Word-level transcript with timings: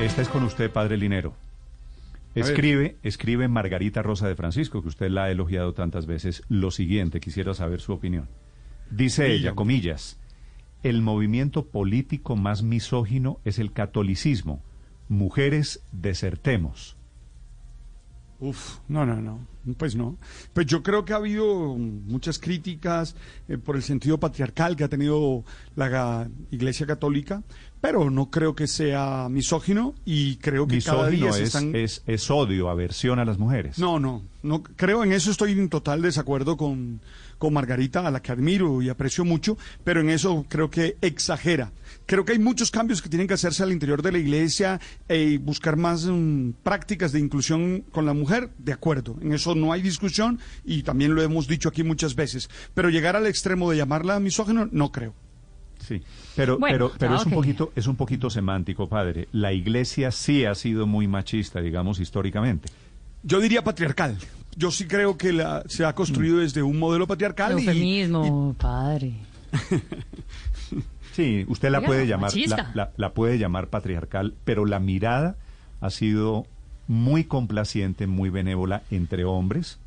Esta 0.00 0.22
es 0.22 0.28
con 0.28 0.42
usted, 0.42 0.70
padre 0.70 0.96
Linero. 0.96 1.34
Escribe, 2.34 2.96
escribe 3.02 3.46
Margarita 3.48 4.02
Rosa 4.02 4.26
de 4.26 4.34
Francisco, 4.34 4.82
que 4.82 4.88
usted 4.88 5.10
la 5.10 5.24
ha 5.24 5.30
elogiado 5.30 5.74
tantas 5.74 6.06
veces, 6.06 6.42
lo 6.48 6.70
siguiente, 6.70 7.20
quisiera 7.20 7.54
saber 7.54 7.80
su 7.80 7.92
opinión. 7.92 8.28
Dice 8.90 9.32
ella, 9.32 9.54
comillas, 9.54 10.18
el 10.82 11.02
movimiento 11.02 11.66
político 11.66 12.36
más 12.36 12.62
misógino 12.62 13.38
es 13.44 13.58
el 13.58 13.72
catolicismo. 13.72 14.62
Mujeres, 15.08 15.84
desertemos. 15.92 16.96
Uf, 18.40 18.78
no, 18.88 19.06
no, 19.06 19.20
no, 19.20 19.46
pues 19.76 19.96
no. 19.96 20.18
Pues 20.52 20.66
yo 20.66 20.82
creo 20.82 21.04
que 21.04 21.12
ha 21.12 21.16
habido 21.16 21.76
muchas 21.76 22.38
críticas 22.38 23.14
eh, 23.48 23.58
por 23.58 23.76
el 23.76 23.82
sentido 23.82 24.18
patriarcal 24.18 24.76
que 24.76 24.84
ha 24.84 24.88
tenido 24.88 25.44
la 25.76 26.28
Iglesia 26.50 26.86
Católica, 26.86 27.42
pero 27.80 28.10
no 28.10 28.30
creo 28.30 28.54
que 28.54 28.66
sea 28.66 29.28
misógino 29.28 29.94
y 30.04 30.36
creo 30.36 30.66
que 30.66 30.80
cada 30.80 31.08
día 31.08 31.30
es, 31.30 31.40
están... 31.40 31.74
es, 31.74 32.02
es 32.06 32.30
odio, 32.30 32.68
aversión 32.68 33.18
a 33.18 33.24
las 33.24 33.38
mujeres. 33.38 33.78
No, 33.78 33.98
no, 33.98 34.22
no, 34.42 34.62
creo 34.62 35.04
en 35.04 35.12
eso 35.12 35.30
estoy 35.30 35.52
en 35.52 35.68
total 35.68 36.02
desacuerdo 36.02 36.56
con, 36.56 37.00
con 37.38 37.52
Margarita, 37.52 38.06
a 38.06 38.10
la 38.12 38.22
que 38.22 38.30
admiro 38.30 38.82
y 38.82 38.88
aprecio 38.88 39.24
mucho, 39.24 39.58
pero 39.82 40.00
en 40.00 40.10
eso 40.10 40.46
creo 40.48 40.70
que 40.70 40.96
exagera. 41.00 41.72
Creo 42.06 42.24
que 42.24 42.32
hay 42.32 42.38
muchos 42.38 42.70
cambios 42.70 43.02
que 43.02 43.08
tienen 43.08 43.26
que 43.26 43.34
hacerse 43.34 43.64
al 43.64 43.72
interior 43.72 44.00
de 44.00 44.12
la 44.12 44.18
iglesia 44.18 44.80
y 45.08 45.38
buscar 45.38 45.76
más 45.76 46.06
mm, 46.06 46.50
prácticas 46.62 47.10
de 47.10 47.18
inclusión 47.18 47.84
con 47.90 48.06
la 48.06 48.14
mujer, 48.14 48.50
de 48.58 48.72
acuerdo. 48.72 49.16
En 49.20 49.32
eso 49.32 49.51
no 49.54 49.72
hay 49.72 49.82
discusión 49.82 50.38
y 50.64 50.82
también 50.82 51.14
lo 51.14 51.22
hemos 51.22 51.46
dicho 51.46 51.68
aquí 51.68 51.82
muchas 51.82 52.14
veces. 52.14 52.48
Pero 52.74 52.90
llegar 52.90 53.16
al 53.16 53.26
extremo 53.26 53.70
de 53.70 53.76
llamarla 53.76 54.20
misógino, 54.20 54.68
no 54.70 54.92
creo. 54.92 55.14
Sí, 55.78 56.00
pero, 56.36 56.58
pero, 56.60 56.92
pero 56.96 57.16
es 57.16 57.26
un 57.26 57.32
poquito, 57.32 57.72
es 57.74 57.86
un 57.88 57.96
poquito 57.96 58.30
semántico, 58.30 58.88
padre. 58.88 59.28
La 59.32 59.52
iglesia 59.52 60.12
sí 60.12 60.44
ha 60.44 60.54
sido 60.54 60.86
muy 60.86 61.08
machista, 61.08 61.60
digamos, 61.60 61.98
históricamente. 61.98 62.68
Yo 63.24 63.40
diría 63.40 63.64
patriarcal. 63.64 64.16
Yo 64.56 64.70
sí 64.70 64.86
creo 64.86 65.16
que 65.16 65.32
la, 65.32 65.64
se 65.66 65.84
ha 65.84 65.94
construido 65.94 66.38
desde 66.38 66.62
un 66.62 66.78
modelo 66.78 67.06
patriarcal. 67.06 67.52
Eufemismo, 67.52 68.54
padre. 68.58 69.14
Sí, 71.12 71.44
usted 71.46 71.70
la 71.70 71.82
puede 71.82 72.06
llamar, 72.06 72.32
la, 72.96 73.12
puede 73.12 73.38
llamar 73.38 73.68
patriarcal, 73.68 74.34
pero 74.44 74.64
la 74.64 74.80
mirada 74.80 75.36
ha 75.80 75.90
sido 75.90 76.46
muy 76.88 77.24
complaciente, 77.24 78.06
muy 78.06 78.30
benévola 78.30 78.82
entre 78.90 79.24
hombres. 79.24 79.78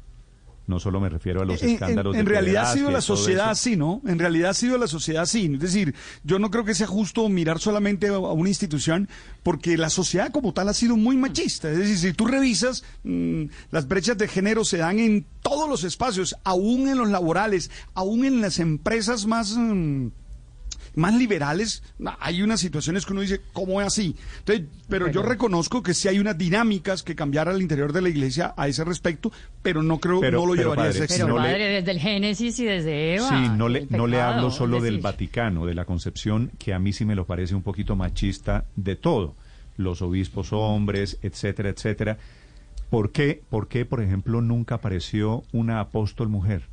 No 0.68 0.80
solo 0.80 1.00
me 1.00 1.10
refiero 1.10 1.44
a 1.44 1.46
los 1.46 1.62
escándalos. 1.62 2.16
En, 2.16 2.22
en 2.22 2.26
realidad 2.26 2.72
ha 2.72 2.74
sido 2.74 2.90
la 2.90 3.02
sociedad 3.02 3.52
así, 3.52 3.76
¿no? 3.76 4.02
En 4.08 4.18
realidad 4.18 4.50
ha 4.50 4.54
sido 4.56 4.80
la 4.80 4.88
sociedad 4.88 5.22
así. 5.22 5.46
Es 5.54 5.60
decir, 5.60 5.94
yo 6.24 6.40
no 6.40 6.50
creo 6.50 6.66
que 6.66 6.74
sea 6.74 6.88
justo 6.88 7.30
mirar 7.30 7.60
solamente 7.60 8.08
a 8.08 8.18
una 8.18 8.50
institución, 8.50 9.08
porque 9.44 9.78
la 9.78 9.92
sociedad 9.92 10.32
como 10.32 10.54
tal 10.54 10.70
ha 10.70 10.74
sido 10.74 10.98
muy 10.98 11.18
machista. 11.18 11.72
Es 11.72 11.78
decir, 11.78 11.98
si 12.00 12.14
tú 12.14 12.26
revisas, 12.26 12.84
mm, 13.04 13.44
las 13.70 13.88
brechas 13.88 14.18
de 14.18 14.28
género 14.28 14.66
se 14.66 14.78
dan 14.78 14.98
en 14.98 15.28
todos 15.44 15.70
los 15.70 15.84
espacios, 15.84 16.36
aún 16.44 16.88
en 16.88 16.98
los 16.98 17.10
laborales, 17.10 17.70
aún 17.94 18.26
en 18.26 18.42
las 18.42 18.58
empresas 18.58 19.28
más... 19.28 19.56
Mm, 19.56 20.08
más 20.96 21.14
liberales, 21.14 21.84
hay 22.20 22.42
unas 22.42 22.60
situaciones 22.60 23.06
que 23.06 23.14
uno 23.14 23.22
dice, 23.22 23.42
¿cómo 23.54 23.82
es 23.82 23.88
así? 23.88 24.16
Entonces, 24.40 24.66
pero, 24.88 25.10
yo 25.10 25.22
reconozco 25.22 25.84
que 25.84 25.94
sí 25.94 26.08
hay 26.08 26.20
unas 26.20 26.38
dinámicas 26.38 27.04
que 27.04 27.16
cambiar 27.16 27.50
al 27.50 27.62
interior 27.62 27.94
de 27.94 28.02
la 28.02 28.10
iglesia 28.10 28.54
a 28.58 28.68
ese 28.68 28.84
respecto, 28.84 29.32
pero 29.62 29.84
no 29.84 30.00
creo, 30.00 30.22
que 30.22 30.32
no 30.32 30.46
lo 30.46 30.56
llevaría 30.56 30.86
a 30.86 30.90
ese 30.90 31.08
Pero 31.08 31.36
padre, 31.36 31.68
desde 31.68 31.92
el 31.92 32.00
Génesis 32.00 32.60
y 32.60 32.66
desde 32.66 33.16
Eva. 33.16 33.30
Sí, 33.30 33.50
no 33.58 33.70
le, 33.70 33.88
no 33.90 34.08
le 34.08 34.22
hablo 34.22 34.52
solo 34.52 34.82
del 34.82 35.00
Vaticano, 35.00 35.66
de 35.66 35.74
la 35.74 35.86
concepción 35.86 36.52
que 36.58 36.74
a 36.74 36.80
mí 36.80 36.94
sí 36.94 37.06
me 37.06 37.16
lo 37.16 37.26
parece 37.26 37.56
un 37.56 37.64
poquito 37.64 37.96
machista 37.96 38.66
de 38.76 38.96
todo. 38.96 39.36
Los 39.78 40.02
obispos 40.02 40.54
hombres, 40.54 41.18
etcétera, 41.22 41.70
etcétera. 41.70 42.18
¿Por 42.90 43.12
qué, 43.12 43.42
por, 43.50 43.68
qué, 43.68 43.86
por 43.86 44.02
ejemplo, 44.02 44.42
nunca 44.42 44.76
apareció 44.76 45.44
una 45.52 45.80
apóstol 45.80 46.30
mujer? 46.30 46.64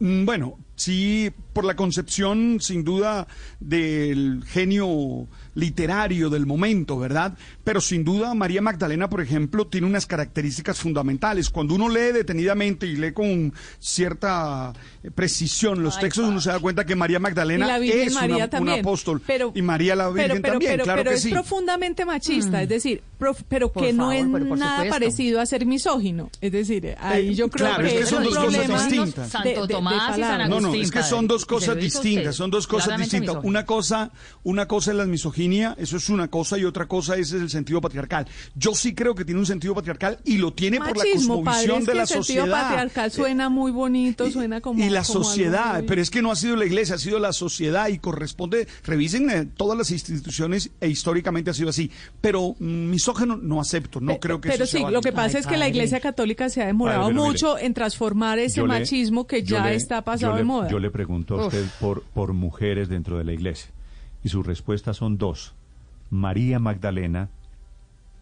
Mm, 0.00 0.24
bueno, 0.24 0.58
sí, 0.78 1.30
por 1.52 1.64
la 1.64 1.76
concepción, 1.76 2.58
sin 2.60 2.84
duda, 2.84 3.26
del 3.60 4.44
genio 4.46 5.26
literario 5.54 6.30
del 6.30 6.46
momento, 6.46 6.98
¿verdad? 6.98 7.36
Pero 7.64 7.80
sin 7.80 8.04
duda, 8.04 8.32
María 8.34 8.62
Magdalena, 8.62 9.10
por 9.10 9.20
ejemplo, 9.20 9.66
tiene 9.66 9.88
unas 9.88 10.06
características 10.06 10.78
fundamentales. 10.78 11.50
Cuando 11.50 11.74
uno 11.74 11.88
lee 11.88 12.12
detenidamente 12.12 12.86
y 12.86 12.94
lee 12.94 13.12
con 13.12 13.52
cierta 13.80 14.72
precisión 15.16 15.82
los 15.82 15.98
textos, 15.98 16.28
uno 16.28 16.40
se 16.40 16.50
da 16.50 16.60
cuenta 16.60 16.86
que 16.86 16.94
María 16.94 17.18
Magdalena 17.18 17.76
es 17.78 18.14
una, 18.14 18.74
apóstol. 18.74 19.20
y 19.52 19.62
María 19.62 19.96
la 19.96 20.10
Virgen 20.10 20.42
también, 20.42 20.80
claro 20.80 21.02
pero 21.02 21.10
que 21.10 21.16
es 21.16 21.26
profundamente 21.26 22.04
machista, 22.04 22.62
es 22.62 22.68
mm. 22.68 22.70
decir, 22.70 23.02
pero 23.48 23.72
que 23.72 23.92
no 23.92 24.12
es 24.12 24.26
nada 24.26 24.88
parecido 24.88 25.40
a 25.40 25.46
ser 25.46 25.66
misógino. 25.66 26.30
Es 26.40 26.52
decir, 26.52 26.94
ahí 27.00 27.30
eh, 27.30 27.34
yo 27.34 27.48
creo 27.50 27.76
que, 27.78 28.00
es 28.00 28.08
son 28.08 28.22
dos 28.22 28.38
cosas 28.38 28.88
distintas. 28.88 29.28
Santo 29.28 29.66
Tomás 29.66 30.16
y 30.16 30.20
San 30.20 30.40
Agustín, 30.40 30.62
no, 30.62 30.67
no, 30.67 30.67
es 30.74 30.90
que 30.90 31.02
son 31.02 31.26
dos 31.26 31.46
cosas 31.46 31.76
distintas, 31.76 32.36
son 32.36 32.50
dos 32.50 32.66
cosas 32.66 32.98
distintas. 32.98 33.36
Una 33.42 33.64
cosa, 33.64 34.10
una 34.42 34.66
cosa 34.66 34.90
es 34.92 34.96
la 34.96 35.06
misoginia, 35.06 35.74
eso 35.78 35.96
es 35.96 36.08
una 36.08 36.28
cosa, 36.28 36.58
y 36.58 36.64
otra 36.64 36.86
cosa 36.86 37.16
es 37.16 37.32
el 37.32 37.50
sentido 37.50 37.80
patriarcal. 37.80 38.26
Yo 38.54 38.74
sí 38.74 38.94
creo 38.94 39.14
que 39.14 39.24
tiene 39.24 39.40
un 39.40 39.46
sentido 39.46 39.74
patriarcal 39.74 40.18
y 40.24 40.38
lo 40.38 40.52
tiene 40.52 40.78
por 40.78 40.96
la 40.96 41.04
cosmovisión 41.12 41.84
de 41.84 41.94
la 41.94 42.06
sociedad. 42.06 42.46
El 42.46 42.50
sentido 42.50 42.68
patriarcal 42.68 43.12
suena 43.12 43.48
muy 43.48 43.72
bonito, 43.72 44.30
suena 44.30 44.60
como. 44.60 44.82
Y 44.82 44.88
la 44.88 45.04
sociedad, 45.04 45.82
pero 45.86 46.00
es 46.00 46.10
que 46.10 46.22
no 46.22 46.30
ha 46.30 46.36
sido 46.36 46.56
la 46.56 46.66
iglesia, 46.66 46.96
ha 46.96 46.98
sido 46.98 47.18
la 47.18 47.32
sociedad 47.32 47.88
y 47.88 47.98
corresponde, 47.98 48.68
revisen 48.84 49.30
eh, 49.30 49.44
todas 49.44 49.76
las 49.76 49.90
instituciones 49.90 50.70
e 50.80 50.88
históricamente 50.88 51.50
ha 51.50 51.54
sido 51.54 51.70
así. 51.70 51.90
Pero 52.20 52.54
mm, 52.58 52.90
misógeno 52.90 53.36
no 53.36 53.60
acepto, 53.60 54.00
no 54.00 54.18
creo 54.18 54.40
que 54.40 54.50
pero 54.50 54.64
eso 54.64 54.78
sí, 54.78 54.84
lo 54.90 55.00
que 55.00 55.12
pasa 55.12 55.38
es 55.38 55.46
que 55.46 55.56
la 55.56 55.68
iglesia 55.68 56.00
católica 56.00 56.48
se 56.48 56.62
ha 56.62 56.66
demorado 56.66 57.10
mucho 57.10 57.58
en 57.58 57.74
transformar 57.74 58.38
ese 58.38 58.62
machismo 58.62 59.26
que 59.26 59.42
ya 59.42 59.72
está 59.72 60.02
pasado 60.02 60.36
de 60.36 60.44
moda. 60.44 60.57
Yo 60.68 60.78
le 60.78 60.90
pregunto 60.90 61.38
a 61.38 61.46
usted 61.46 61.64
por, 61.80 62.02
por 62.02 62.32
mujeres 62.32 62.88
dentro 62.88 63.18
de 63.18 63.24
la 63.24 63.32
iglesia 63.32 63.70
y 64.22 64.28
sus 64.28 64.44
respuestas 64.44 64.96
son 64.96 65.18
dos. 65.18 65.54
María 66.10 66.58
Magdalena 66.58 67.28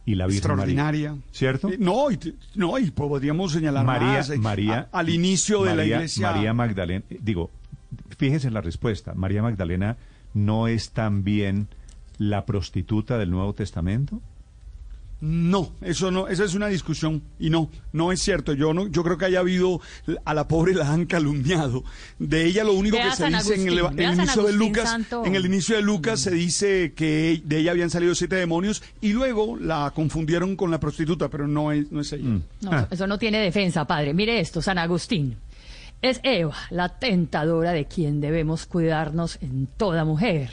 y 0.05 0.15
la 0.15 0.27
Virgen 0.27 0.39
extraordinaria, 0.39 1.17
¿cierto? 1.33 1.69
Eh, 1.69 1.77
no, 1.79 2.11
y, 2.11 2.19
no, 2.55 2.79
y 2.79 2.91
podríamos 2.91 3.53
señalar 3.53 3.85
María, 3.85 4.09
más, 4.09 4.31
eh, 4.31 4.39
María, 4.39 4.89
al 4.93 5.09
inicio 5.09 5.65
de 5.65 5.75
la 5.75 5.85
iglesia. 5.85 6.31
María 6.31 6.55
Magdalena, 6.55 7.05
digo, 7.09 7.51
fíjese 8.17 8.49
en 8.49 8.55
la 8.55 8.61
respuesta. 8.61 9.15
María 9.15 9.43
Magdalena 9.43 9.97
no 10.35 10.69
es 10.69 10.91
también 10.91 11.69
la 12.19 12.47
prostituta 12.47 13.19
del 13.19 13.31
Nuevo 13.31 13.55
Testamento. 13.55 14.21
No, 15.27 15.73
eso 15.81 16.13
no, 16.13 16.29
esa 16.29 16.45
es 16.45 16.55
una 16.55 16.69
discusión 16.69 17.21
y 17.41 17.51
no, 17.51 17.69
no 17.93 18.13
es 18.13 18.23
cierto. 18.23 18.53
Yo 18.53 18.73
no, 18.73 18.87
yo 18.87 19.03
creo 19.03 19.19
que 19.19 19.25
haya 19.25 19.41
habido 19.41 19.81
a 20.25 20.35
la 20.35 20.47
pobre 20.47 20.73
la 20.73 20.93
han 20.93 21.05
calumniado. 21.07 21.83
De 22.21 22.45
ella 22.45 22.63
lo 22.63 22.75
único 22.75 22.97
que 22.97 23.11
se 23.11 23.27
dice 23.27 23.55
en 23.57 23.67
el, 23.67 24.15
inicio 24.15 24.45
de 24.45 24.53
Lucas, 24.53 24.97
en 25.25 25.35
el 25.35 25.45
inicio 25.45 25.75
de 25.75 25.83
Lucas 25.83 26.21
se 26.21 26.31
dice 26.31 26.93
que 26.95 27.43
de 27.45 27.59
ella 27.59 27.73
habían 27.73 27.91
salido 27.91 28.15
siete 28.15 28.37
demonios 28.37 28.85
y 29.01 29.15
luego 29.15 29.57
la 29.57 29.91
confundieron 29.93 30.55
con 30.55 30.71
la 30.71 30.79
prostituta, 30.79 31.29
pero 31.29 31.49
no 31.49 31.73
es, 31.73 31.91
no 31.91 32.03
es 32.03 32.13
ella. 32.13 32.29
Mm. 32.29 32.43
No, 32.61 32.89
Eso 32.89 33.09
no 33.09 33.19
tiene 33.19 33.41
defensa, 33.41 33.85
padre. 33.85 34.15
Mire 34.15 34.39
esto, 34.39 34.63
San 34.63 34.79
Agustín. 34.79 35.39
Es 36.03 36.21
Eva, 36.23 36.55
la 36.71 37.01
tentadora 37.01 37.73
de 37.73 37.87
quien 37.87 38.21
debemos 38.21 38.67
cuidarnos 38.67 39.39
en 39.41 39.67
toda 39.77 40.05
mujer. 40.05 40.51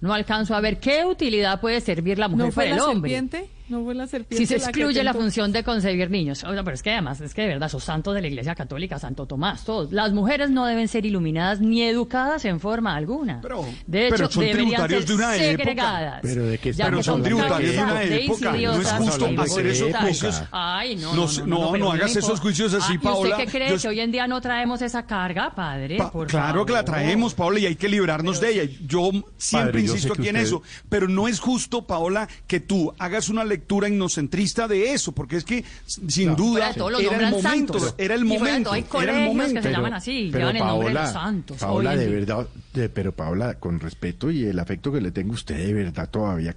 No 0.00 0.12
alcanzo 0.12 0.56
a 0.56 0.60
ver 0.60 0.80
qué 0.80 1.04
utilidad 1.04 1.60
puede 1.60 1.80
servir 1.80 2.18
la 2.18 2.26
mujer 2.26 2.52
para 2.52 2.74
el 2.74 2.80
hombre. 2.80 3.12
Serpiente? 3.12 3.55
¿No 3.68 3.82
fue 3.82 3.94
la 3.96 4.06
serpiente? 4.06 4.36
Si 4.36 4.46
se 4.46 4.56
excluye 4.56 5.02
la, 5.02 5.12
función 5.12 5.50
de 5.50 5.64
concebir 5.64 6.08
niños. 6.08 6.44
pero 6.44 6.72
es 6.72 6.82
que 6.82 6.92
además, 6.92 7.20
es 7.20 7.34
que 7.34 7.42
de 7.42 7.48
verdad, 7.48 7.66
esos 7.66 7.82
santos 7.82 8.14
de 8.14 8.20
la 8.20 8.28
Iglesia 8.28 8.54
Católica, 8.54 8.98
Santo 8.98 9.26
Tomás, 9.26 9.64
todos. 9.64 9.92
Las 9.92 10.12
mujeres 10.12 10.50
no 10.50 10.66
deben 10.66 10.86
ser 10.86 11.04
iluminadas 11.04 11.60
ni 11.60 11.82
educadas 11.82 12.44
en 12.44 12.60
forma 12.60 12.94
alguna. 12.94 13.40
Pero, 13.42 13.64
de 13.86 14.08
hecho, 14.08 14.30
son 14.30 14.50
tributarios 14.50 15.06
de 15.06 15.14
una 15.14 15.34
segregadas. 15.34 16.20
Pero 16.22 16.46
de 16.46 16.58
qué 16.58 16.72
Pero 16.74 17.02
son 17.02 17.22
tributarios 17.22 17.72
de 17.72 17.82
una 17.82 18.02
época. 18.04 18.52
No 18.52 18.80
es 18.80 18.92
justo 18.92 19.42
hacer 19.42 19.66
esos 19.66 19.96
juicios. 19.96 20.42
Ay, 20.52 20.96
no, 20.96 21.14
no, 21.14 21.26
no, 21.46 21.76
no, 21.76 21.92
hagas 21.92 22.14
esos 22.14 22.38
juicios 22.38 22.72
así, 22.72 22.94
ah, 22.98 23.00
Paola. 23.02 23.36
¿Usted 23.36 23.44
qué 23.44 23.50
cree? 23.50 23.78
Que 23.78 23.88
hoy 23.88 24.00
en 24.00 24.12
día 24.12 24.28
no 24.28 24.40
traemos 24.40 24.80
esa 24.82 25.06
carga, 25.06 25.54
padre. 25.54 25.98
claro 26.28 26.64
que 26.64 26.72
la 26.72 26.84
traemos, 26.84 27.34
Paola, 27.34 27.58
y 27.58 27.66
hay 27.66 27.76
que 27.76 27.88
librarnos 27.88 28.40
de 28.40 28.52
ella. 28.52 28.72
Yo 28.86 29.10
siempre 29.36 29.80
insisto 29.80 30.12
aquí 30.12 30.28
en 30.28 30.36
eso. 30.36 30.62
Pero 30.88 31.08
no 31.08 31.26
es 31.26 31.40
justo, 31.40 31.86
Paola, 31.86 32.28
que 32.46 32.60
tú 32.60 32.94
hagas 32.98 33.28
una 33.28 33.44
lectura 33.44 33.55
inocente 33.88 34.36
de 34.68 34.92
eso, 34.92 35.12
porque 35.12 35.36
es 35.36 35.44
que 35.44 35.64
sin 35.86 36.34
duda 36.36 36.70
era 36.70 37.14
el, 37.14 37.30
momento, 37.30 37.94
era 37.98 38.14
el 38.14 38.24
momento, 38.24 38.72
hay 38.72 38.84
era 39.02 39.18
el 39.18 39.26
momento. 39.26 39.54
que 39.54 39.62
se 39.62 39.70
llaman 39.70 39.94
así, 39.94 40.28
pero 40.32 40.50
llevan 40.50 40.56
el 40.56 40.66
nombre 40.66 40.88
de 40.88 40.94
los 40.94 41.10
santos. 41.10 41.58
Paola, 41.58 41.96
de 41.96 42.08
verdad, 42.08 42.46
pero 42.92 43.12
Paola, 43.12 43.58
con 43.58 43.80
respeto 43.80 44.30
y 44.30 44.44
el 44.44 44.58
afecto 44.58 44.92
que 44.92 45.00
le 45.00 45.10
tengo 45.10 45.32
a 45.32 45.34
usted, 45.34 45.56
de 45.56 45.72
verdad 45.72 46.08
todavía 46.08 46.54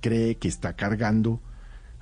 cree 0.00 0.36
que 0.36 0.48
está 0.48 0.74
cargando 0.74 1.40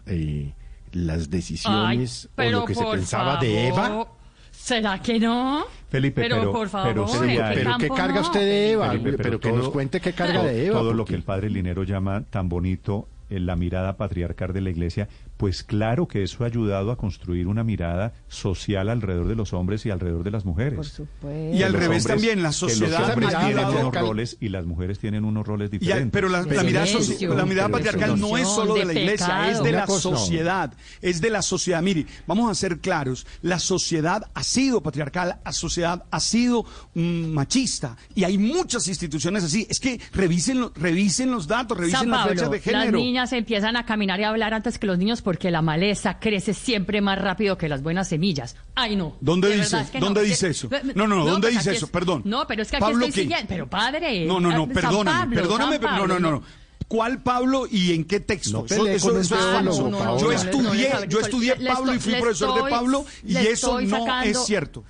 eh, 0.06 0.53
las 0.93 1.31
decisiones 1.31 2.29
o 2.37 2.43
lo 2.43 2.64
que 2.64 2.75
se 2.75 2.85
pensaba 2.85 3.37
de 3.37 3.69
Eva. 3.69 4.06
¿Será 4.50 5.00
que 5.00 5.19
no? 5.19 5.64
Felipe, 5.88 6.20
pero, 6.20 6.53
por 6.53 6.69
favor, 6.69 7.06
pero, 7.19 7.76
¿qué 7.79 7.88
carga 7.88 8.20
usted 8.20 8.41
de 8.41 8.73
Eva? 8.73 8.93
pero, 9.17 9.41
que 9.41 9.53
nos 9.53 9.70
cuente 9.70 10.00
qué 10.00 10.12
carga 10.12 10.43
de 10.43 10.67
Eva. 10.67 10.81
Todo 10.81 10.93
lo 10.93 11.05
que 11.05 11.14
el 11.14 11.23
padre 11.23 11.49
Linero 11.49 11.82
llama 11.82 12.25
tan 12.29 12.49
bonito 12.49 13.08
la 13.31 13.56
mirada 13.56 13.97
patriarcal 13.97 14.53
de 14.53 14.61
la 14.61 14.71
Iglesia, 14.71 15.09
pues 15.41 15.65
claro 15.65 16.07
que 16.07 16.23
eso 16.23 16.45
ha 16.45 16.49
ayudado 16.49 16.91
a 16.91 16.99
construir 16.99 17.47
una 17.47 17.65
mirada 17.65 18.13
social 18.29 18.91
alrededor 18.91 19.27
de 19.27 19.35
los 19.35 19.55
hombres 19.55 19.87
y 19.87 19.91
alrededor 19.91 20.23
de 20.23 20.31
las 20.31 20.45
mujeres. 20.45 20.75
Por 20.75 20.85
supuesto. 20.85 21.57
Y 21.57 21.63
al 21.63 21.73
revés 21.73 22.05
también, 22.05 22.43
la 22.43 22.53
sociedad... 22.53 23.01
los 23.01 23.09
hombres 23.09 23.31
tienen 23.39 23.65
unos 23.65 23.95
roles 23.95 24.37
y 24.39 24.51
las 24.51 24.67
mujeres 24.67 24.99
tienen 24.99 25.25
unos 25.25 25.47
roles 25.47 25.71
diferentes. 25.71 26.11
pero 26.13 26.29
la, 26.29 26.43
mirada, 26.43 27.71
patriarcal 27.71 28.21
no 28.21 28.37
es 28.37 28.47
solo 28.49 28.75
de 28.75 28.85
la 28.85 28.93
Iglesia, 28.93 29.51
es 29.51 29.63
de 29.63 29.73
la 29.73 29.87
sociedad. 29.87 30.75
Es 31.01 31.23
de 31.23 31.31
la 31.31 31.41
sociedad. 31.41 31.81
Mire, 31.81 32.05
vamos 32.27 32.51
a 32.51 32.55
ser 32.55 32.79
claros, 32.81 33.27
la 33.41 33.59
sociedad 33.59 34.31
ha 34.35 34.43
sido 34.43 34.83
patriarcal, 34.83 35.39
la 35.43 35.53
sociedad 35.53 36.05
ha 36.11 36.21
sido 36.21 36.67
mm, 36.93 37.29
machista 37.29 37.97
y 38.15 38.25
hay 38.25 38.37
muchas 38.37 38.87
instituciones 38.89 39.43
así. 39.43 39.67
Es 39.71 39.81
que 39.81 39.99
revisen, 40.13 40.67
revisen 40.75 41.31
los 41.31 41.47
datos, 41.49 41.79
revisen 41.79 42.11
las 42.11 42.29
fechas 42.29 42.51
de 42.51 42.61
género. 42.61 42.85
Las 42.85 42.93
niñas 42.93 43.33
empiezan 43.33 43.79
a 43.79 43.87
caminar 43.87 44.21
y 44.21 44.25
a 44.25 44.29
hablar 44.29 44.53
antes 44.53 44.79
que 44.79 44.87
los 44.87 44.99
niños 44.99 45.23
porque 45.31 45.53
la 45.53 45.62
maleza 45.62 46.19
crece 46.19 46.55
siempre 46.55 47.00
más 47.00 47.17
rápido 47.17 47.56
que 47.56 47.69
las 47.69 47.85
buenas 47.85 48.09
semillas. 48.09 48.56
Ay, 48.75 48.97
no. 48.97 49.17
¿Dónde 49.21 49.56
dice, 49.56 49.87
¿dónde 50.00 50.25
dice 50.25 50.49
eso? 50.49 50.69
No, 50.97 51.06
no, 51.06 51.19
no, 51.19 51.25
¿dónde 51.25 51.47
pues 51.47 51.59
dice 51.59 51.77
eso? 51.77 51.87
Perdón. 51.87 52.23
No, 52.25 52.49
pero 52.49 52.62
es 52.62 52.69
que 52.73 52.79
aquí 52.79 52.91
estoy 52.91 53.12
siguiendo. 53.12 53.47
Pero 53.47 53.71
padre. 53.71 54.27
No, 54.27 54.41
no, 54.41 54.50
no, 54.50 54.67
perdóname, 54.67 55.37
perdóname, 55.37 55.79
no, 55.79 56.09
no, 56.09 56.19
no. 56.19 56.43
¿Cuál 56.88 57.23
Pablo 57.23 57.69
y 57.71 57.94
en 57.94 58.06
qué 58.06 58.19
texto? 58.19 58.67
eso, 58.69 58.88
eso, 58.88 59.21
es 59.21 59.29
falso. 59.29 60.19
yo 60.19 60.32
estudié, 60.32 60.91
yo 61.09 61.21
estudié 61.21 61.55
Pablo 61.65 61.94
y 61.94 62.00
fui 62.00 62.15
profesor 62.17 62.65
de 62.65 62.69
Pablo 62.69 63.06
y 63.25 63.37
eso 63.37 63.81
no 63.81 64.23
es 64.25 64.44
cierto. 64.44 64.82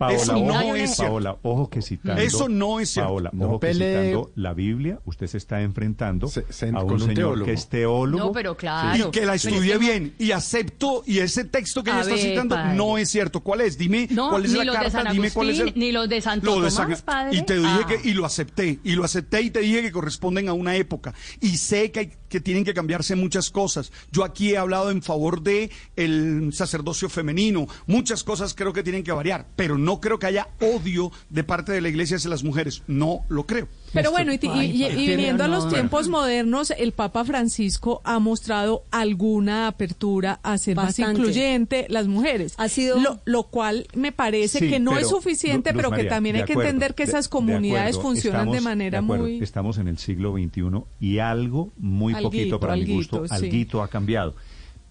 Paola, 0.00 0.16
eso 0.16 0.32
no 0.32 0.74
es 0.74 0.96
Paola, 0.96 1.36
ojo 1.42 1.68
que 1.68 1.82
citando. 1.82 2.22
Eso 2.22 2.48
no 2.48 2.80
es 2.80 2.88
cierto. 2.88 3.10
Paola, 3.10 3.30
ojo 3.38 3.60
que 3.60 3.74
citando 3.74 4.30
la 4.34 4.54
Biblia, 4.54 4.98
usted 5.04 5.26
se 5.26 5.36
está 5.36 5.60
enfrentando 5.60 6.26
a 6.26 6.82
un, 6.82 7.00
señor 7.00 7.44
que 7.44 7.52
es 7.52 7.68
teólogo. 7.68 8.24
No, 8.24 8.32
pero 8.32 8.56
claro. 8.56 9.08
Y 9.08 9.10
que 9.10 9.26
la 9.26 9.34
estudie 9.34 9.76
bien. 9.76 10.14
Y 10.18 10.32
acepto, 10.32 11.02
y 11.06 11.18
ese 11.18 11.44
texto 11.44 11.84
que 11.84 11.90
ella 11.90 12.00
está 12.00 12.16
citando 12.16 12.56
no 12.72 12.96
es 12.96 13.10
cierto. 13.10 13.40
¿Cuál 13.40 13.60
es? 13.60 13.76
Dime 13.76 14.08
cuál 14.08 14.46
es 14.46 14.54
la 14.54 14.72
carta, 14.72 15.12
dime 15.12 15.30
cuál 15.32 15.50
es 15.50 15.60
el. 15.60 15.74
Ni 15.76 15.92
los 15.92 16.08
de 16.08 16.22
Santo 16.22 16.54
Tomás, 16.54 17.02
padre. 17.02 17.36
Y 17.36 17.42
te 17.42 17.58
dije 17.58 17.84
que, 17.86 17.94
ah. 17.96 18.02
y 18.02 18.14
lo 18.14 18.24
acepté, 18.24 18.80
y 18.82 18.92
lo 18.92 19.04
acepté 19.04 19.42
y 19.42 19.50
te 19.50 19.60
dije 19.60 19.82
que 19.82 19.92
corresponden 19.92 20.48
a 20.48 20.54
una 20.54 20.76
época. 20.76 21.12
Y 21.42 21.58
sé 21.58 21.90
que, 21.92 22.16
que 22.30 22.40
tienen 22.40 22.64
que 22.64 22.72
cambiarse 22.72 23.16
muchas 23.16 23.50
cosas. 23.50 23.92
Yo 24.10 24.24
aquí 24.24 24.52
he 24.52 24.56
hablado 24.56 24.90
en 24.90 25.02
favor 25.02 25.42
de 25.42 25.70
el 25.96 26.52
sacerdocio 26.54 27.10
femenino. 27.10 27.66
Muchas 27.86 28.24
cosas 28.24 28.54
creo 28.54 28.72
que 28.72 28.82
tienen 28.82 29.02
que 29.02 29.12
variar, 29.12 29.46
pero 29.56 29.76
no 29.76 30.00
creo 30.00 30.18
que 30.18 30.26
haya 30.26 30.48
odio 30.60 31.12
de 31.28 31.44
parte 31.44 31.72
de 31.72 31.80
la 31.80 31.88
iglesia 31.88 32.16
hacia 32.16 32.30
las 32.30 32.44
mujeres. 32.44 32.82
No 32.86 33.24
lo 33.28 33.46
creo. 33.46 33.68
Pero 33.92 34.12
bueno, 34.12 34.32
y, 34.32 34.38
viniendo 34.38 35.44
a 35.44 35.48
los 35.48 35.68
tiempos 35.68 36.08
modernos, 36.08 36.70
el 36.70 36.92
Papa 36.92 37.24
Francisco 37.24 38.00
ha 38.04 38.20
mostrado 38.20 38.84
alguna 38.92 39.66
apertura 39.66 40.38
a 40.42 40.56
ser 40.58 40.76
más 40.76 40.98
incluyente 40.98 41.86
las 41.88 42.06
mujeres. 42.06 42.54
Ha 42.56 42.68
sido 42.68 42.96
lo, 43.24 43.42
cual 43.44 43.88
me 43.94 44.12
parece 44.12 44.60
que 44.60 44.78
no 44.78 44.96
es 44.96 45.08
suficiente, 45.08 45.74
pero 45.74 45.90
que 45.90 46.04
también 46.04 46.36
hay 46.36 46.44
que 46.44 46.52
entender 46.52 46.94
que 46.94 47.02
esas 47.02 47.28
comunidades 47.28 47.98
funcionan 47.98 48.50
de 48.50 48.60
manera 48.60 49.02
muy. 49.02 49.42
Estamos 49.42 49.78
en 49.78 49.88
el 49.88 49.98
siglo 49.98 50.32
XXI 50.32 50.84
y 51.00 51.18
algo 51.18 51.72
muy 51.76 52.14
poquito 52.22 52.60
para 52.60 52.76
mi 52.76 52.86
gusto, 52.86 53.24
alguito 53.28 53.82
ha 53.82 53.88
cambiado. 53.88 54.34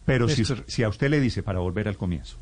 Pero 0.06 0.28
si, 0.28 0.44
si 0.46 0.84
a 0.84 0.90
usted 0.90 1.10
le 1.10 1.20
dice, 1.20 1.44
para 1.44 1.60
volver 1.60 1.88
al 1.88 1.98
comienzo, 1.98 2.38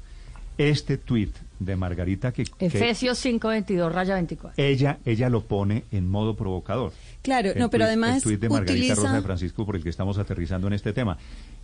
este 0.57 0.98
tuit 0.98 1.36
de 1.60 1.75
Margarita 1.75 2.31
que... 2.31 2.44
Efesios 2.60 3.24
5.22, 3.24 3.92
raya 3.92 4.16
24. 4.16 4.63
Ella, 4.63 5.00
ella 5.06 5.30
lo 5.30 5.42
pone 5.42 5.84
en 5.92 6.10
modo 6.10 6.36
provocador. 6.36 6.94
Claro, 7.22 7.51
no, 7.56 7.69
pero 7.69 7.86
además... 7.86 8.18
El 8.18 8.24
tuit 8.24 8.39
de 8.39 8.50
Margarita 8.50 8.95
Rosa 8.95 9.13
de 9.13 9.22
Francisco 9.22 9.66
por 9.66 9.75
el 9.75 9.84
que 9.84 9.89
estamos 9.89 10.18
aterrizando 10.18 10.68
en 10.68 10.74
este 10.74 10.94
tema. 10.94 11.18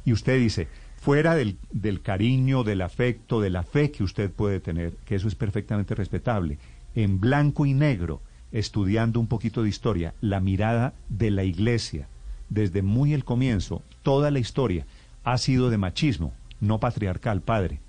Y 0.05 0.13
usted 0.13 0.39
dice, 0.39 0.67
fuera 0.97 1.35
del, 1.35 1.57
del 1.71 2.01
cariño, 2.01 2.63
del 2.63 2.81
afecto, 2.81 3.41
de 3.41 3.49
la 3.49 3.63
fe 3.63 3.91
que 3.91 4.03
usted 4.03 4.29
puede 4.31 4.59
tener, 4.59 4.93
que 5.05 5.15
eso 5.15 5.27
es 5.27 5.35
perfectamente 5.35 5.95
respetable, 5.95 6.59
en 6.95 7.19
blanco 7.19 7.65
y 7.65 7.73
negro, 7.73 8.21
estudiando 8.51 9.19
un 9.19 9.27
poquito 9.27 9.63
de 9.63 9.69
historia, 9.69 10.13
la 10.21 10.39
mirada 10.39 10.93
de 11.09 11.31
la 11.31 11.43
iglesia, 11.43 12.07
desde 12.53 12.81
muy 12.81 13.13
el 13.13 13.23
comienzo, 13.23 13.81
toda 14.01 14.31
la 14.31 14.39
historia, 14.39 14.85
ha 15.23 15.37
sido 15.37 15.69
de 15.69 15.77
machismo, 15.77 16.33
no 16.59 16.79
patriarcal, 16.79 17.41
padre 17.41 17.79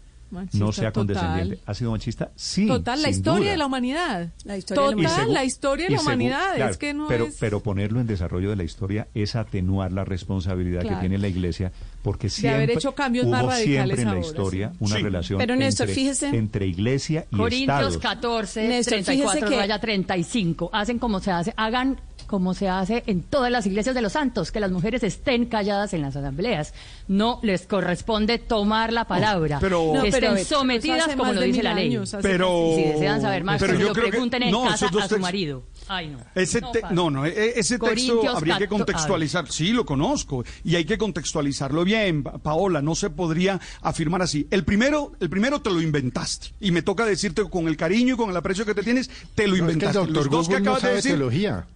no 0.52 0.72
sea 0.72 0.92
condescendiente. 0.92 1.60
¿Ha 1.66 1.74
sido 1.74 1.90
machista? 1.90 2.30
Sí. 2.34 2.66
Total, 2.66 3.00
la 3.00 3.08
historia 3.08 3.50
de 3.50 3.56
la 3.56 3.66
humanidad. 3.66 4.30
La 4.44 4.56
historia 4.56 5.08
total, 5.08 5.32
la, 5.32 5.44
historia 5.44 5.86
de 5.86 5.94
la 5.94 6.00
humanidad. 6.00 6.70
es 6.70 6.76
que 6.76 6.94
no 6.94 7.06
pero, 7.08 7.28
pero 7.38 7.60
ponerlo 7.60 8.00
en 8.00 8.06
desarrollo 8.06 8.50
de 8.50 8.56
la 8.56 8.64
historia 8.64 9.08
es 9.14 9.36
atenuar 9.36 9.92
la 9.92 10.04
responsabilidad 10.04 10.82
que 10.82 10.96
tiene 10.96 11.18
la 11.18 11.28
Iglesia, 11.28 11.72
porque 12.04 12.28
siempre 12.28 12.54
haber 12.56 12.70
hecho 12.72 12.94
cambios 12.94 13.24
hubo 13.24 13.32
más 13.32 13.46
radicales 13.46 13.96
siempre 13.96 14.02
en 14.02 14.20
la 14.20 14.26
historia 14.26 14.72
una 14.78 14.96
relación 14.96 15.40
entre, 15.40 16.66
Iglesia 16.66 17.26
y 17.30 17.36
Corintios 17.36 17.96
14, 17.96 18.68
Néstor, 18.68 19.02
34, 19.02 19.48
que... 19.48 19.56
raya 19.56 19.78
35. 19.78 20.68
Hacen 20.70 20.98
como 20.98 21.20
se 21.20 21.30
hace, 21.30 21.54
hagan 21.56 21.98
como 22.26 22.52
se 22.52 22.68
hace 22.68 23.04
en 23.06 23.22
todas 23.22 23.50
las 23.50 23.66
iglesias 23.66 23.94
de 23.94 24.02
los 24.02 24.12
santos, 24.12 24.52
que 24.52 24.60
las 24.60 24.70
mujeres 24.70 25.02
estén 25.02 25.46
calladas 25.46 25.94
en 25.94 26.02
las 26.02 26.14
asambleas. 26.16 26.74
No 27.08 27.38
les 27.42 27.66
corresponde 27.66 28.38
tomar 28.38 28.92
la 28.92 29.06
palabra, 29.06 29.58
pero, 29.60 29.92
que 30.02 30.08
estén 30.08 30.44
sometidas 30.44 31.14
como 31.16 31.32
lo 31.32 31.40
dice 31.40 31.62
la 31.62 31.74
ley. 31.74 31.98
Pero, 32.20 32.72
si 32.76 32.82
desean 32.82 33.22
saber 33.22 33.44
más, 33.44 33.60
pero 33.60 33.78
yo 33.78 33.92
pregunten 33.92 34.42
en 34.42 34.62
casa 34.62 34.90
a 35.00 35.08
su 35.08 35.18
marido. 35.18 35.62
Ay, 35.88 36.08
no. 36.08 36.18
Ese 36.34 36.60
no, 36.90 37.10
no, 37.10 37.26
e, 37.26 37.58
ese 37.58 37.78
texto 37.78 38.28
habría 38.28 38.58
que 38.58 38.68
contextualizar. 38.68 39.50
Sí, 39.50 39.72
lo 39.72 39.84
conozco. 39.84 40.44
Y 40.64 40.76
hay 40.76 40.84
que 40.84 40.98
contextualizarlo 40.98 41.84
bien, 41.84 42.22
Paola. 42.22 42.82
No 42.82 42.94
se 42.94 43.10
podría 43.10 43.60
afirmar 43.82 44.22
así. 44.22 44.46
El 44.50 44.64
primero, 44.64 45.12
el 45.20 45.30
primero 45.30 45.60
te 45.60 45.70
lo 45.70 45.80
inventaste. 45.80 46.48
Y 46.60 46.70
me 46.70 46.82
toca 46.82 47.04
decirte 47.04 47.48
con 47.48 47.68
el 47.68 47.76
cariño 47.76 48.14
y 48.14 48.16
con 48.16 48.30
el 48.30 48.36
aprecio 48.36 48.64
que 48.64 48.74
te 48.74 48.82
tienes, 48.82 49.10
te 49.34 49.46
lo 49.46 49.56
inventaste. 49.56 50.06
Los 50.06 50.30
dos 50.30 50.48
que 50.48 50.56
acabas 50.56 50.82
de 50.82 50.94
decir. 50.94 51.12
Teología. 51.12 51.66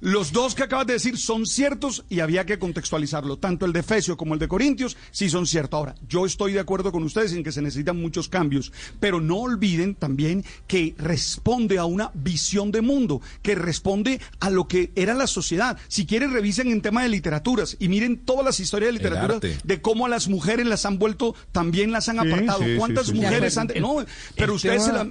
Los 0.00 0.32
dos 0.32 0.54
que 0.54 0.62
acabas 0.62 0.86
de 0.86 0.92
decir 0.92 1.16
son 1.16 1.46
ciertos 1.46 2.04
y 2.10 2.20
había 2.20 2.44
que 2.44 2.58
contextualizarlo. 2.58 3.38
Tanto 3.38 3.64
el 3.64 3.72
de 3.72 3.80
Efesio 3.80 4.16
como 4.16 4.34
el 4.34 4.40
de 4.40 4.46
Corintios 4.46 4.96
sí 5.10 5.30
son 5.30 5.46
ciertos. 5.46 5.78
Ahora, 5.78 5.94
yo 6.06 6.26
estoy 6.26 6.52
de 6.52 6.60
acuerdo 6.60 6.92
con 6.92 7.02
ustedes 7.02 7.32
en 7.32 7.42
que 7.42 7.50
se 7.50 7.62
necesitan 7.62 7.98
muchos 8.00 8.28
cambios, 8.28 8.72
pero 9.00 9.22
no 9.22 9.38
olviden 9.38 9.94
también 9.94 10.44
que 10.66 10.94
responde 10.98 11.78
a 11.78 11.86
una 11.86 12.10
visión 12.12 12.72
de 12.72 12.82
mundo, 12.82 13.22
que 13.40 13.54
responde 13.54 14.20
a 14.38 14.50
lo 14.50 14.68
que 14.68 14.92
era 14.96 15.14
la 15.14 15.26
sociedad. 15.26 15.78
Si 15.88 16.04
quieren, 16.04 16.32
revisen 16.32 16.70
en 16.70 16.82
tema 16.82 17.02
de 17.02 17.08
literaturas 17.08 17.76
y 17.80 17.88
miren 17.88 18.18
todas 18.18 18.44
las 18.44 18.60
historias 18.60 18.88
de 18.88 18.98
literatura 18.98 19.40
de 19.40 19.80
cómo 19.80 20.04
a 20.04 20.10
las 20.10 20.28
mujeres 20.28 20.66
las 20.66 20.84
han 20.84 20.98
vuelto, 20.98 21.34
también 21.52 21.90
las 21.90 22.10
han 22.10 22.18
apartado. 22.18 22.60
¿Cuántas 22.76 23.14
mujeres 23.14 23.56
han.? 23.56 23.68
No, 23.80 24.04
pero 24.36 24.54
ustedes 24.54 24.84
se 24.84 24.92
la. 24.92 25.10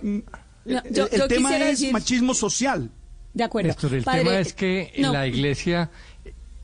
el, 0.65 1.27
tema 1.27 1.57
es 1.69 1.91
machismo 1.91 2.35
social. 2.35 2.91
De 3.35 3.43
acuerdo. 3.43 3.75
el 3.91 4.05
tema 4.05 4.39
es 4.39 4.53
que 4.53 4.93
la 4.97 5.27
Iglesia 5.27 5.91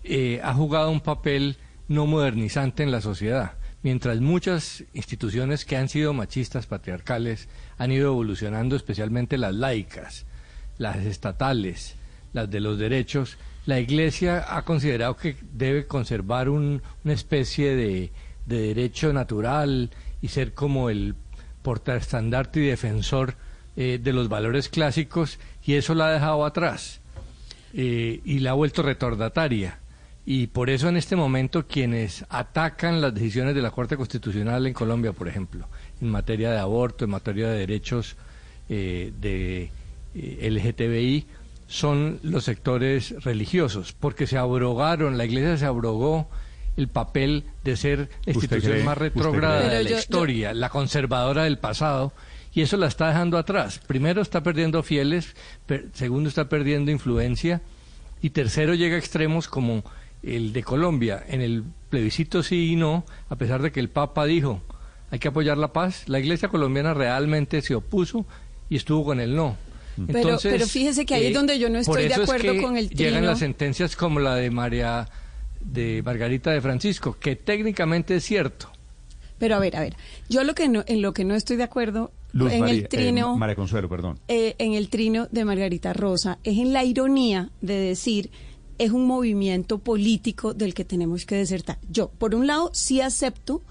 eh, 0.03 0.39
ha 0.41 0.53
jugado 0.53 0.89
un 0.89 1.01
papel 1.01 1.57
no 1.89 2.07
modernizante 2.07 2.81
en 2.81 2.91
la 2.91 3.01
sociedad. 3.01 3.53
Mientras 3.83 4.21
muchas 4.21 4.85
instituciones 4.93 5.65
que 5.65 5.75
han 5.75 5.89
sido 5.89 6.13
machistas, 6.13 6.67
patriarcales, 6.67 7.49
han 7.77 7.91
ido 7.91 8.07
evolucionando, 8.07 8.77
especialmente 8.77 9.37
las 9.37 9.53
laicas, 9.53 10.25
las 10.77 10.97
estatales, 10.97 11.95
las 12.31 12.49
de 12.49 12.61
los 12.61 12.79
derechos, 12.79 13.37
la 13.65 13.79
Iglesia 13.79 14.45
ha 14.47 14.63
considerado 14.63 15.17
que 15.17 15.35
debe 15.51 15.87
conservar 15.87 16.47
una 16.47 16.81
especie 17.05 17.75
de, 17.75 18.11
derecho 18.45 19.11
natural 19.11 19.91
y 20.21 20.29
ser 20.29 20.53
como 20.53 20.89
el 20.89 21.15
portaestandarte 21.61 22.61
y 22.61 22.67
defensor 22.67 23.35
eh, 23.75 23.99
de 24.01 24.13
los 24.13 24.29
valores 24.29 24.69
clásicos 24.69 25.39
y 25.65 25.75
eso 25.75 25.95
la 25.95 26.07
ha 26.07 26.13
dejado 26.13 26.45
atrás 26.45 27.01
eh, 27.73 28.19
y 28.25 28.39
la 28.39 28.51
ha 28.51 28.53
vuelto 28.53 28.81
retardataria. 28.83 29.79
Y 30.25 30.47
por 30.47 30.69
eso 30.69 30.87
en 30.87 30.97
este 30.97 31.15
momento 31.15 31.65
quienes 31.67 32.25
atacan 32.29 33.01
las 33.01 33.13
decisiones 33.13 33.55
de 33.55 33.61
la 33.61 33.71
Corte 33.71 33.97
Constitucional 33.97 34.67
en 34.67 34.73
Colombia, 34.73 35.13
por 35.13 35.27
ejemplo, 35.27 35.67
en 35.99 36.09
materia 36.09 36.51
de 36.51 36.59
aborto, 36.59 37.05
en 37.05 37.11
materia 37.11 37.49
de 37.49 37.59
derechos 37.59 38.15
eh, 38.69 39.11
de 39.19 39.71
eh, 40.13 40.49
LGTBI, 40.49 41.25
son 41.67 42.19
los 42.23 42.43
sectores 42.43 43.23
religiosos, 43.23 43.93
porque 43.93 44.27
se 44.27 44.37
abrogaron, 44.37 45.17
la 45.17 45.25
Iglesia 45.25 45.57
se 45.57 45.65
abrogó 45.65 46.29
el 46.77 46.87
papel 46.87 47.45
de 47.63 47.75
ser 47.75 48.09
la 48.25 48.33
institución 48.33 48.85
más 48.85 48.97
retrógrada 48.97 49.69
de 49.69 49.83
la 49.83 49.91
historia, 49.91 50.53
la 50.53 50.69
conservadora 50.69 51.45
del 51.45 51.57
pasado, 51.57 52.13
y 52.53 52.61
eso 52.61 52.77
la 52.77 52.87
está 52.87 53.07
dejando 53.07 53.37
atrás. 53.37 53.79
Primero 53.87 54.21
está 54.21 54.43
perdiendo 54.43 54.83
fieles, 54.83 55.35
segundo 55.93 56.29
está 56.29 56.49
perdiendo 56.49 56.91
influencia 56.91 57.61
y 58.21 58.31
tercero 58.31 58.73
llega 58.73 58.95
a 58.95 58.99
extremos 58.99 59.47
como 59.47 59.83
el 60.23 60.53
de 60.53 60.63
Colombia. 60.63 61.23
En 61.27 61.41
el 61.41 61.63
plebiscito 61.89 62.43
sí 62.43 62.73
y 62.73 62.75
no, 62.75 63.05
a 63.29 63.35
pesar 63.35 63.61
de 63.61 63.71
que 63.71 63.79
el 63.79 63.89
Papa 63.89 64.25
dijo 64.25 64.61
hay 65.11 65.19
que 65.19 65.27
apoyar 65.27 65.57
la 65.57 65.73
paz, 65.73 66.07
la 66.07 66.19
Iglesia 66.19 66.47
colombiana 66.47 66.93
realmente 66.93 67.61
se 67.61 67.75
opuso 67.75 68.25
y 68.69 68.77
estuvo 68.77 69.03
con 69.03 69.19
el 69.19 69.35
no. 69.35 69.57
Entonces, 69.97 70.53
pero, 70.53 70.65
fíjese 70.65 71.05
que 71.05 71.15
ahí 71.15 71.25
es 71.25 71.31
eh, 71.31 71.33
donde 71.33 71.59
yo 71.59 71.69
no 71.69 71.79
estoy 71.79 72.07
de 72.07 72.13
acuerdo 72.13 72.61
con 72.61 72.77
el 72.77 72.87
trino. 72.87 73.03
Llegan 73.03 73.25
las 73.25 73.39
sentencias 73.39 73.97
como 73.97 74.21
la 74.21 74.35
de 74.35 74.49
María 74.49 75.09
de 75.59 76.01
Margarita 76.03 76.51
de 76.51 76.61
Francisco, 76.61 77.17
que 77.19 77.35
técnicamente 77.35 78.15
es 78.15 78.23
cierto. 78.23 78.71
Pero 79.37 79.55
a 79.55 79.59
ver, 79.59 79.75
a 79.75 79.81
ver, 79.81 79.97
yo 80.29 80.43
lo 80.45 80.55
que 80.55 80.69
no, 80.69 80.83
en 80.87 81.01
lo 81.01 81.13
que 81.13 81.25
no 81.25 81.35
estoy 81.35 81.57
de 81.57 81.63
acuerdo 81.63 82.11
en 82.33 82.67
el 82.67 82.87
trino, 82.87 83.37
María 83.37 83.55
Consuelo, 83.55 83.89
perdón. 83.89 84.19
Eh, 84.27 84.55
en 84.57 84.73
el 84.73 84.89
trino 84.89 85.27
de 85.31 85.45
Margarita 85.45 85.93
Rosa 85.93 86.39
es 86.43 86.57
en 86.57 86.73
la 86.73 86.83
ironía 86.83 87.49
de 87.61 87.75
decir 87.75 88.31
es 88.77 88.89
un 88.91 89.05
movimiento 89.05 89.77
político 89.77 90.55
del 90.55 90.73
que 90.73 90.83
tenemos 90.83 91.27
que 91.27 91.35
desertar. 91.35 91.77
Yo, 91.87 92.09
por 92.09 92.33
un 92.33 92.47
lado, 92.47 92.71
sí 92.73 92.99
acepto 92.99 93.61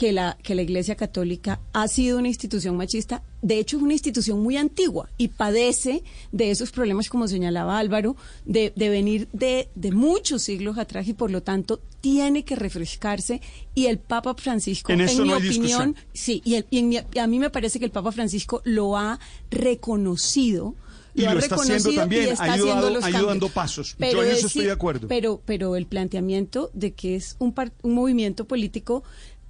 que 0.00 0.12
la, 0.12 0.38
que 0.42 0.54
la 0.54 0.62
Iglesia 0.62 0.94
Católica 0.94 1.60
ha 1.74 1.86
sido 1.86 2.16
una 2.16 2.28
institución 2.28 2.74
machista, 2.74 3.22
de 3.42 3.58
hecho 3.58 3.76
es 3.76 3.82
una 3.82 3.92
institución 3.92 4.40
muy 4.40 4.56
antigua 4.56 5.10
y 5.18 5.28
padece 5.28 6.02
de 6.32 6.50
esos 6.50 6.70
problemas, 6.70 7.10
como 7.10 7.28
señalaba 7.28 7.78
Álvaro, 7.78 8.16
de, 8.46 8.72
de 8.74 8.88
venir 8.88 9.28
de, 9.34 9.68
de, 9.74 9.92
muchos 9.92 10.40
siglos 10.40 10.78
atrás 10.78 11.06
y 11.06 11.12
por 11.12 11.30
lo 11.30 11.42
tanto 11.42 11.82
tiene 12.00 12.46
que 12.46 12.56
refrescarse 12.56 13.42
y 13.74 13.88
el 13.88 13.98
Papa 13.98 14.34
Francisco, 14.38 14.90
en, 14.90 15.00
mi 15.00 15.34
opinión, 15.34 15.94
sí, 16.14 16.40
y, 16.46 16.54
a 17.18 17.26
mí 17.26 17.38
me 17.38 17.50
parece 17.50 17.78
que 17.78 17.84
el 17.84 17.90
Papa 17.90 18.10
Francisco 18.10 18.62
lo 18.64 18.96
ha 18.96 19.20
reconocido 19.50 20.74
y 21.14 21.24
lo, 21.24 21.38
está 21.40 21.56
haciendo 21.56 21.92
también, 21.92 22.28
está 22.30 22.54
ayudando, 22.54 23.48
pasos. 23.50 23.96
Pero 23.98 24.22
Yo 24.22 24.24
en 24.24 24.30
eso 24.30 24.46
estoy 24.46 24.64
de 24.64 24.72
acuerdo. 24.72 25.08
Pero, 25.08 25.42
pero 25.44 25.76
el 25.76 25.84
planteamiento 25.86 26.70
de 26.72 26.92
que 26.92 27.16
es 27.16 27.36
un, 27.38 27.52
un 27.82 27.94
movimiento 27.94 28.46
político 28.46 29.02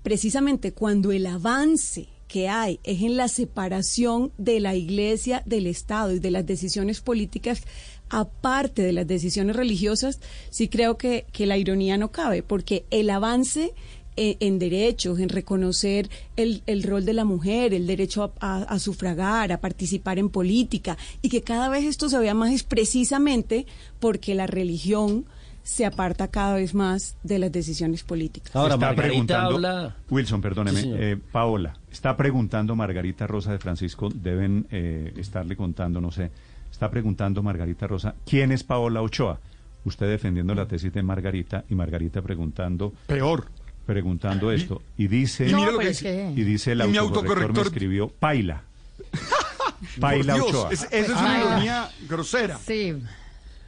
precisamente 0.03 0.73
cuando 0.73 1.13
el 1.13 1.27
avance 1.27 2.09
que 2.29 2.49
hay 2.49 2.79
es 2.85 3.03
en 3.03 3.17
la 3.17 3.29
separación 3.29 4.33
de 4.39 4.61
la 4.61 4.77
iglesia 4.77 5.43
del 5.47 5.67
Estado 5.67 6.13
y 6.13 6.21
de 6.21 6.31
las 6.31 6.47
decisiones 6.47 7.01
políticas, 7.01 7.63
aparte 8.09 8.83
de 8.83 8.93
las 8.93 9.07
decisiones 9.07 9.57
religiosas, 9.57 10.21
sí 10.51 10.69
creo 10.69 10.97
que, 10.97 11.27
que 11.33 11.47
la 11.47 11.57
ironía 11.57 11.97
no 11.97 12.13
cabe, 12.13 12.43
porque 12.43 12.85
el 12.91 13.11
avance 13.11 13.73
eh, 14.17 14.37
en, 14.41 14.59
derechos, 14.59 15.19
en 15.19 15.29
reconocer 15.29 16.11
el, 16.37 16.63
el, 16.67 16.83
rol 16.83 17.05
de 17.05 17.15
la 17.15 17.25
mujer, 17.25 17.73
el 17.73 17.87
derecho 17.87 18.33
a, 18.41 18.79
sufragar, 18.79 19.51
a 19.51 19.61
participar 19.61 20.19
en 20.19 20.29
política, 20.29 20.99
y 21.23 21.31
que 21.31 21.43
cada 21.43 21.69
vez 21.69 21.85
esto 21.85 22.09
se 22.09 22.19
vea 22.19 22.35
más 22.35 22.53
es 22.53 22.63
precisamente 22.63 23.67
porque 23.99 24.35
la 24.35 24.47
religión 24.47 25.27
se 25.63 25.85
aparta 25.85 26.29
cada 26.29 26.55
vez 26.55 26.75
más 26.75 27.17
de 27.23 27.39
las 27.39 27.53
decisiones 27.53 28.03
políticas. 28.03 28.55
Ahora, 28.55 28.75
está 28.75 28.95
preguntando, 28.95 29.95
Wilson, 30.09 30.41
perdóneme, 30.41 30.83
eh, 30.85 31.17
Paola, 31.31 31.77
está 31.91 32.17
preguntando 32.17 32.75
Margarita 32.75 33.27
Rosa 33.27 33.53
de 33.53 33.59
Francisco, 33.59 34.09
deben 34.13 34.67
eh, 34.71 35.13
estarle 35.17 35.57
contando, 35.57 36.01
no 36.01 36.11
sé, 36.11 36.31
está 36.71 36.91
preguntando 36.91 37.43
Margarita 37.43 37.87
Rosa, 37.87 38.15
¿quién 38.27 38.53
es 38.53 38.65
Paola 38.65 39.03
Ochoa? 39.03 39.39
Usted 39.85 40.09
defendiendo 40.09 40.55
la 40.55 40.67
tesis 40.67 40.93
de 40.93 41.03
Margarita 41.03 41.65
y 41.69 41.75
Margarita 41.75 42.21
preguntando... 42.21 42.93
Peor. 43.07 43.47
Preguntando 43.87 44.53
esto. 44.53 44.83
Y 44.99 45.09
dice... 45.09 45.49
y, 45.49 46.45
dice 46.45 46.73
el 46.73 46.83
autocorrector, 46.83 47.55
me 47.55 47.63
escribió 47.63 48.09
Paila. 48.09 48.63
Paila 50.01 50.37
Ochoa. 50.37 50.71
esa 50.71 50.87
es 50.89 51.09
una 51.09 51.41
ironía 51.41 51.91
grosera. 52.07 52.59
Sí. 52.59 52.95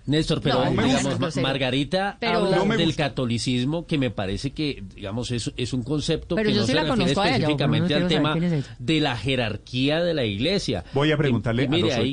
Néstor, 0.07 0.41
pero 0.41 0.63
digamos, 0.71 1.37
Margarita 1.37 2.19
habla 2.21 2.77
del 2.77 2.97
catolicismo 2.97 3.87
que 3.87 3.99
me 3.99 4.11
parece 4.11 4.51
que, 4.51 4.83
digamos, 4.95 5.31
es, 5.31 5.53
es 5.57 5.73
un 5.73 5.83
concepto 5.83 6.37
que 6.37 6.53
no 6.53 6.65
se 6.65 6.75
refiere 6.75 7.13
específicamente 7.13 7.95
al 7.95 8.09
tema 8.09 8.37
de 8.79 9.01
la 9.01 9.17
jerarquía 9.17 10.03
de 10.03 10.15
la 10.15 10.25
iglesia. 10.25 10.85
Voy 10.93 11.13
a 11.13 11.17
preguntarle 11.17 11.69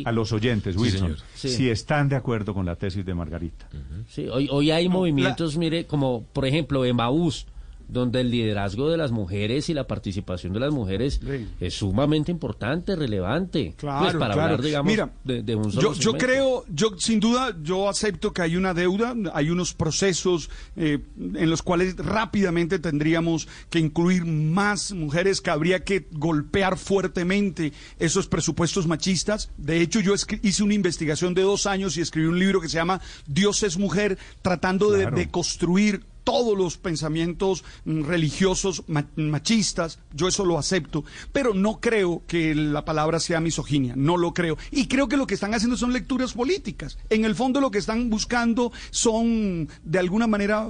a, 0.05 0.11
los, 0.11 0.31
oyentes, 0.31 0.75
Wilson, 0.77 1.17
si 1.33 1.69
están 1.69 2.09
de 2.09 2.15
acuerdo 2.15 2.53
con 2.53 2.65
la 2.65 2.75
tesis 2.75 3.05
de 3.05 3.13
Margarita. 3.13 3.67
Sí, 4.07 4.27
hoy, 4.27 4.47
hoy 4.51 4.71
hay 4.71 4.87
movimientos, 4.89 5.57
mire, 5.57 5.85
como 5.85 6.23
por 6.33 6.45
ejemplo 6.45 6.85
Emaús, 6.85 7.47
donde 7.89 8.21
el 8.21 8.29
liderazgo 8.29 8.89
de 8.89 8.97
las 8.97 9.11
mujeres 9.11 9.69
y 9.69 9.73
la 9.73 9.87
participación 9.87 10.53
de 10.53 10.59
las 10.59 10.71
mujeres 10.71 11.19
es 11.59 11.73
sumamente 11.73 12.31
importante, 12.31 12.95
relevante. 12.95 13.73
Pues, 13.75 13.75
claro, 13.77 14.19
para 14.19 14.33
hablar, 14.33 14.61
digamos, 14.61 14.93
de, 15.23 15.55
un 15.55 15.71
solo 15.71 15.93
yo, 15.93 15.99
yo, 15.99 16.17
creo, 16.17 16.65
yo 16.69 16.91
sin 16.97 17.19
duda, 17.19 17.55
yo 17.61 17.89
acepto 17.89 18.31
que 18.31 18.43
hay 18.43 18.55
una 18.55 18.73
deuda, 18.73 19.15
hay 19.33 19.49
unos 19.49 19.73
procesos 19.73 20.49
eh, 20.75 20.99
en 21.17 21.49
los 21.49 21.63
cuales 21.63 21.97
rápidamente 21.97 22.79
tendríamos 22.79 23.47
que 23.69 23.79
incluir 23.79 24.25
más 24.25 24.91
mujeres, 24.91 25.41
que 25.41 25.49
habría 25.49 25.83
que 25.83 26.07
golpear 26.11 26.77
fuertemente 26.77 27.73
esos 27.97 28.27
presupuestos 28.27 28.85
machistas. 28.87 29.49
De 29.57 29.81
hecho, 29.81 29.99
yo 29.99 30.13
hice 30.43 30.63
una 30.63 30.73
investigación 30.75 31.33
de 31.33 31.41
dos 31.41 31.65
años 31.65 31.97
y 31.97 32.01
escribí 32.01 32.27
un 32.27 32.39
libro 32.39 32.61
que 32.61 32.69
se 32.69 32.75
llama 32.75 33.01
Dios 33.25 33.63
es 33.63 33.77
mujer, 33.77 34.17
tratando 34.41 34.91
de, 34.91 35.09
de 35.09 35.29
construir 35.29 36.03
todos 36.29 36.55
los 36.55 36.77
pensamientos 36.77 37.63
mm, 37.85 38.03
religiosos 38.03 38.83
machistas, 39.15 39.97
yo 40.13 40.27
eso 40.27 40.45
lo 40.45 40.59
acepto, 40.59 41.03
pero 41.33 41.55
no 41.55 41.79
creo 41.79 42.21
que 42.27 42.53
la 42.53 42.85
palabra 42.85 43.19
sea 43.19 43.39
misoginia, 43.39 43.95
no 43.97 44.15
lo 44.15 44.31
creo. 44.31 44.55
Y 44.69 44.87
creo 44.87 45.07
que 45.07 45.17
lo 45.17 45.25
que 45.25 45.33
están 45.33 45.55
haciendo 45.55 45.75
son 45.75 45.91
lecturas 45.91 46.33
políticas. 46.33 46.99
En 47.09 47.25
el 47.25 47.33
fondo 47.33 47.59
lo 47.59 47.71
que 47.71 47.79
están 47.79 48.11
buscando 48.11 48.71
son, 48.91 49.69
de 49.83 49.97
alguna 49.97 50.27
manera, 50.27 50.69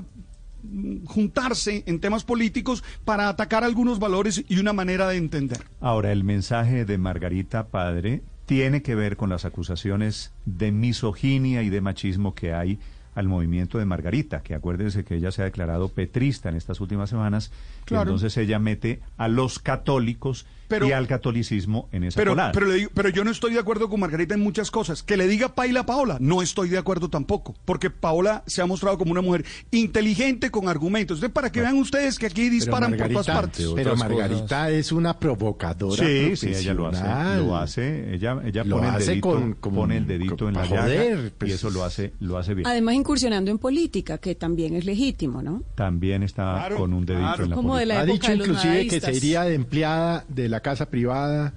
mm, 0.63 1.03
juntarse 1.03 1.83
en 1.87 1.99
temas 1.99 2.23
políticos 2.23 2.81
para 3.03 3.27
atacar 3.27 3.65
algunos 3.65 3.99
valores 3.99 4.45
y 4.47 4.59
una 4.59 4.71
manera 4.71 5.09
de 5.09 5.17
entender. 5.17 5.65
Ahora, 5.81 6.13
el 6.13 6.23
mensaje 6.23 6.85
de 6.85 6.97
Margarita 6.97 7.67
Padre 7.67 8.23
tiene 8.45 8.81
que 8.81 8.95
ver 8.95 9.17
con 9.17 9.29
las 9.29 9.43
acusaciones 9.43 10.31
de 10.45 10.71
misoginia 10.71 11.63
y 11.63 11.69
de 11.69 11.81
machismo 11.81 12.33
que 12.33 12.53
hay 12.53 12.79
al 13.15 13.27
movimiento 13.27 13.77
de 13.77 13.85
Margarita, 13.85 14.41
que 14.41 14.55
acuérdense 14.55 15.03
que 15.03 15.15
ella 15.15 15.31
se 15.31 15.41
ha 15.41 15.45
declarado 15.45 15.89
petrista 15.89 16.49
en 16.49 16.55
estas 16.55 16.79
últimas 16.81 17.09
semanas, 17.09 17.51
entonces 17.87 18.35
ella 18.37 18.59
mete 18.59 19.01
a 19.17 19.27
los 19.27 19.59
católicos 19.59 20.45
y 20.87 20.91
al 20.91 21.07
catolicismo 21.07 21.89
en 21.91 22.03
esa 22.03 22.17
pero, 22.17 22.35
Pero, 22.53 22.67
pero 22.93 23.09
yo 23.09 23.23
no 23.23 23.31
estoy 23.31 23.53
de 23.53 23.59
acuerdo 23.59 23.89
con 23.89 23.99
Margarita 23.99 24.35
en 24.35 24.41
muchas 24.41 24.69
cosas. 24.69 25.01
Que 25.01 25.17
le 25.17 25.27
diga 25.27 25.55
Paila 25.55 25.81
a 25.81 25.85
Paola, 25.85 26.17
no 26.19 26.41
estoy 26.41 26.69
de 26.69 26.77
acuerdo 26.77 27.09
tampoco, 27.09 27.55
porque 27.65 27.89
Paola 27.89 28.43
se 28.45 28.61
ha 28.61 28.65
mostrado 28.65 28.97
como 28.97 29.11
una 29.11 29.21
mujer 29.21 29.45
inteligente 29.71 30.51
con 30.51 30.67
argumentos. 30.67 31.17
Entonces, 31.17 31.33
para 31.33 31.51
que 31.51 31.61
vean 31.61 31.77
ustedes 31.77 32.19
que 32.19 32.27
aquí 32.27 32.49
disparan 32.49 32.95
por 32.95 33.09
todas 33.09 33.25
partes. 33.25 33.67
Pero 33.75 33.95
Margarita 33.95 34.69
es 34.69 34.91
una 34.91 35.17
provocadora. 35.17 36.05
Sí, 36.05 36.35
sí, 36.35 36.49
ella 36.49 36.73
lo 36.73 36.87
hace. 36.87 37.03
Lo 37.37 37.57
hace, 37.57 38.13
ella, 38.13 38.39
ella 38.45 38.63
pone, 38.63 38.89
el 38.89 39.05
dedito, 39.05 39.55
pone 39.61 39.97
el 39.97 40.07
dedito 40.07 40.47
en 40.47 40.55
la 40.55 40.65
llaga 40.65 41.05
y 41.05 41.31
pues. 41.37 41.53
eso 41.53 41.69
lo 41.69 41.83
hace, 41.83 42.13
lo 42.19 42.37
hace 42.37 42.53
bien. 42.53 42.67
Además, 42.67 42.95
incursionando 42.99 43.49
en 43.51 43.57
política, 43.57 44.17
que 44.17 44.35
también 44.35 44.75
es 44.75 44.85
legítimo, 44.85 45.41
¿no? 45.41 45.63
También 45.75 46.23
está 46.23 46.69
con 46.77 46.93
un 46.93 47.05
dedito 47.05 47.43
en 47.43 47.49
la 47.49 47.55
política. 47.55 47.99
ha 47.99 48.05
dicho 48.05 48.33
inclusive 48.33 48.87
que 48.87 48.99
se 48.99 49.13
iría 49.13 49.43
de 49.43 49.55
empleada 49.55 50.25
de 50.27 50.49
la 50.49 50.59
casa 50.59 50.89
privada 50.89 51.53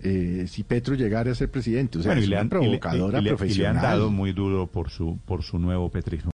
eh, 0.00 0.44
si 0.46 0.62
Petro 0.62 0.94
llegara 0.94 1.32
a 1.32 1.34
ser 1.34 1.50
presidente. 1.50 1.98
O 1.98 2.02
sea, 2.02 2.16
es 2.16 2.28
una 2.28 2.48
provocadora 2.48 3.20
profesional. 3.20 3.50
Y 3.50 3.58
le 3.58 3.66
han 3.66 3.82
dado 3.82 4.10
muy 4.10 4.32
duro 4.32 4.68
por 4.68 4.90
su, 4.90 5.18
por 5.24 5.42
su 5.42 5.58
nuevo 5.58 5.90
petrismo. 5.90 6.26